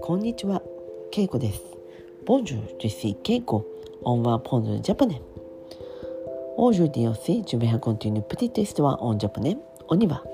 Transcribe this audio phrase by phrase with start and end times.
[0.00, 0.60] こんにちは、
[1.12, 1.62] けいこです。
[2.26, 3.64] ボンジュー、ジェシー、けいこ、
[4.02, 5.22] オンワーポンズ、ジャパネ。
[6.56, 9.56] オージュディオシー、ジュメハコンティニュプティテストワオンジャパネ、
[9.86, 10.24] オニバ。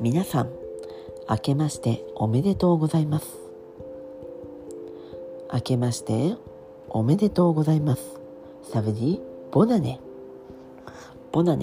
[0.00, 0.50] 皆さん、
[1.26, 3.26] あけましておめでとうございます。
[5.50, 6.36] あけまして
[6.88, 8.18] おめでとうございます。
[8.62, 9.20] サブディ、
[9.52, 10.00] ボナネ。
[11.32, 11.58] ボナ。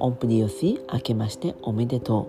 [0.00, 2.26] On peut dire aussi 明けましておめでとう。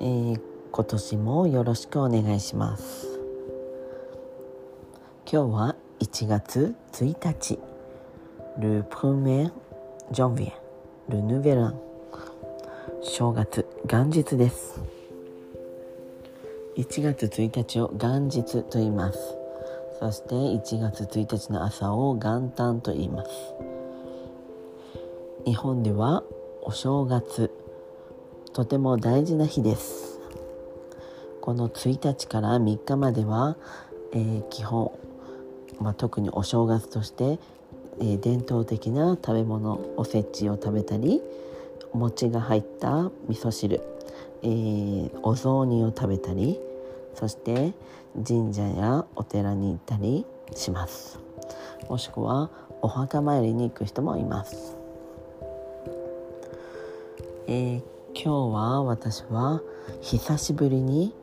[0.00, 0.40] えー
[0.74, 3.06] 今年もよろしくお願いします。
[5.30, 7.58] 今日は1月1日。
[8.58, 9.50] Le 1er
[10.12, 10.52] janvier.
[11.10, 11.74] Le nouvel an.
[13.02, 14.80] 正月元日です
[16.76, 19.18] 1月1日を元日と言います
[19.98, 23.30] そして1月1日の朝を元旦と言います
[25.44, 26.22] 日本では
[26.62, 27.50] お正月
[28.52, 30.20] とても大事な日です。
[31.40, 33.56] この1日から3日までは、
[34.12, 34.92] えー基本、
[35.80, 37.40] まあ、特にお正月として、
[37.98, 41.20] えー伝統的な食べ物おせちを食べたり
[41.92, 43.80] お餅が入った味噌汁、
[44.42, 46.60] えーお雑煮を食べたり
[47.14, 47.72] そして
[48.24, 50.24] 神社やお寺に行ったり
[50.54, 51.18] します。
[51.88, 52.48] もしくは
[52.80, 54.76] お墓参りに行く人もいます、
[57.52, 57.82] えー
[58.14, 59.60] 今日は私は
[60.00, 61.14] 久しぶりに、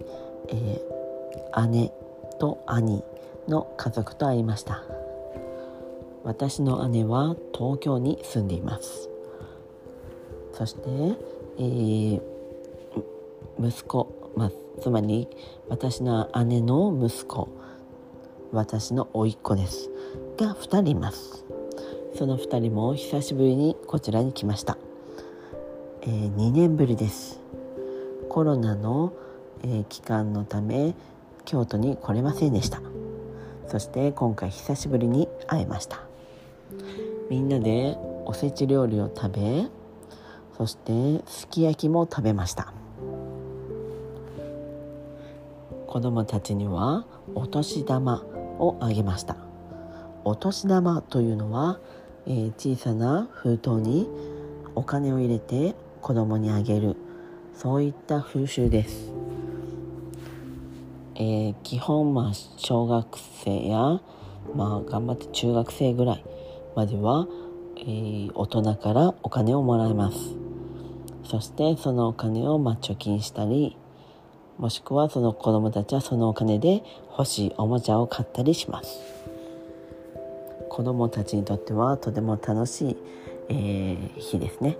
[0.49, 1.91] えー姉
[2.39, 3.03] と兄
[3.47, 4.83] の家族と会いました。
[6.23, 9.09] 私の姉は東京に住んでいます。
[10.53, 10.81] そして、
[11.57, 12.21] えー
[13.59, 15.27] 息子、まあ、つまり
[15.67, 17.49] 私の姉の息子
[18.51, 19.89] 私の甥っ子です。
[20.37, 21.43] が2人います。
[22.15, 24.77] その2人も久しぶりにこちらに来ました、
[26.09, 27.39] えー2年ぶりです。
[28.29, 29.13] コロナの、
[29.61, 30.95] えー期間のため
[31.45, 32.81] 京都に来れませんでした。
[33.67, 36.01] そして今回久しぶりに会えました。
[37.29, 37.95] みんなで
[38.25, 39.67] おせち料理を食べ
[40.57, 42.73] そしてすき焼きも食べました。
[45.85, 47.05] 子供たちには
[47.35, 48.23] お年玉
[48.57, 49.35] をあげました。
[50.23, 51.79] お年玉というのは、
[52.25, 54.09] えー小さな封筒に
[54.73, 56.95] お金を入れて子供にあげる。
[57.55, 59.11] そういった風習です、
[61.15, 63.99] えー基本まあ小学生や
[64.55, 66.23] まあ頑張って中学生ぐらい
[66.73, 67.27] までは、
[67.75, 70.17] えー大人からお金をもらいます。
[71.25, 73.75] そしてそのお金をまあ貯金したり
[74.57, 76.81] もしくはその子供たちはそのお金で
[77.11, 79.01] 欲しいおもちゃを買ったりします。
[80.69, 82.97] 子供たちにとってはとても楽しい、
[83.49, 84.77] えー日ですね。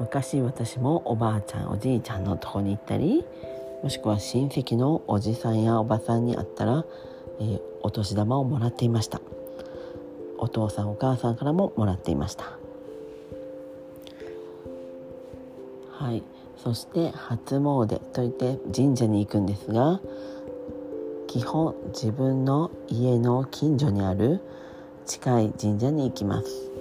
[0.00, 3.24] 昔私もおばあちゃんおじいちゃんのとこに行ったり
[3.82, 6.84] もしくは親戚のおじさんやおばさんに会ったら、
[7.40, 9.20] えーお年玉をもらっていました。
[10.38, 12.58] お父さんお母さんからももらっていました。
[15.92, 16.24] はい。
[16.56, 20.00] そして初詣といって神社に行くんですが
[21.28, 24.40] 基本自分の家の近所にある
[25.04, 26.75] 近い神社に行きます。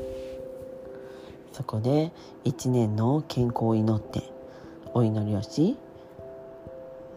[1.55, 2.11] そこで
[2.43, 4.23] 一年の健康を祈って
[4.93, 5.77] お祈りをし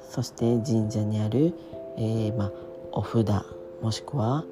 [0.09, 1.55] そして神社にある、
[1.97, 2.53] えーま、
[2.93, 3.27] お札
[3.83, 4.45] もしくは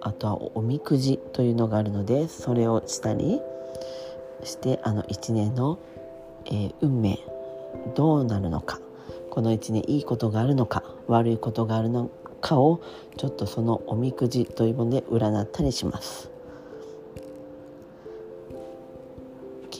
[0.00, 3.40] あとはおみくじというのがあるのでそれをしたり
[4.42, 5.78] してあの一年の、
[6.46, 7.20] えー運命
[7.94, 8.80] どうなるのか
[9.30, 12.10] この一年いいことがあるのか悪いことがあるの
[12.40, 12.82] かを
[13.16, 16.31] ちょっとそのおみくじというもので占ったりします。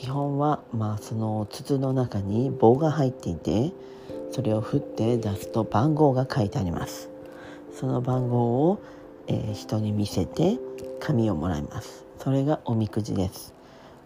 [0.03, 3.71] 基本はまあその筒の中に棒が入っていて
[4.31, 7.09] それを振って出すと番号が書いてあります。
[7.73, 8.83] その番号を、
[9.27, 10.59] えー人に見せて
[10.99, 12.03] 紙をもらいます。
[12.19, 13.53] それがおみくじです。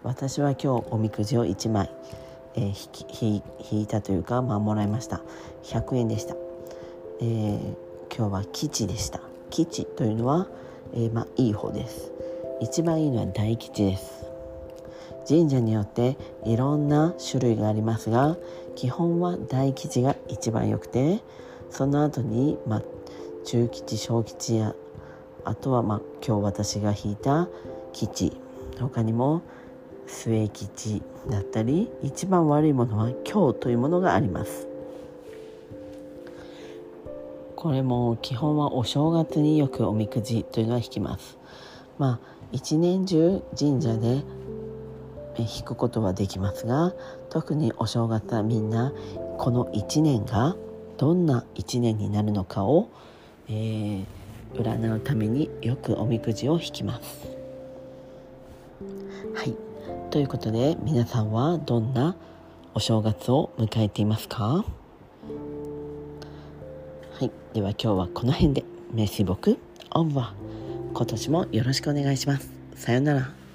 [0.04, 1.90] 私は今日おみくじを1枚、
[2.54, 3.42] えー引き
[3.72, 5.20] 引いたというか、まあ、もらいました。
[5.64, 6.36] 100円でした、
[7.20, 7.58] えー
[8.16, 9.20] 今日は吉でした。
[9.50, 10.46] 吉というのは、
[10.94, 12.12] えーまあ、いい方です。
[12.60, 14.17] 一番いいのは大吉です。
[15.28, 18.36] 神社によっていろんな種類がありますが
[18.74, 21.20] 基本は大吉が一番良くて
[21.70, 22.82] その後に、まあ、
[23.44, 24.74] 中吉小吉や
[25.44, 27.48] あとは、まあ、今日私が引いた
[27.92, 28.32] 吉
[28.78, 29.42] 他にも
[30.06, 34.66] 末吉だったり一番悪いものは今日というものがあります。
[37.56, 41.36] これも基本はお正月によくおみくじというのは引きます。
[41.98, 44.22] まあ一年中神社で
[45.42, 46.94] 引くことはできますが
[47.30, 48.92] 特にお正月はみんな
[49.38, 50.56] この1年が
[50.96, 52.90] どんな1年になるのかを、
[53.48, 54.06] えー、
[54.54, 57.28] 占うためによくおみくじを引きます。
[59.34, 59.54] はい
[60.10, 62.16] ということで皆さんはどんな
[62.74, 64.64] お正月を迎えていますか？
[67.18, 69.58] はいでは今日はこの辺でメシボク
[69.90, 70.34] オンは
[70.94, 72.50] 今年もよろしくお願いします。
[72.74, 73.47] さようなら。